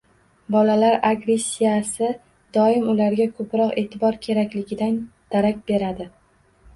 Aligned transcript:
Bolalar 0.53 0.95
agressiyasi 1.09 2.07
doimo 2.57 2.89
ularga 2.93 3.27
ko‘proq 3.41 3.69
eʼtibor 3.81 4.17
kerakligidan 4.23 4.97
darak 5.37 5.61
beradi. 5.69 6.09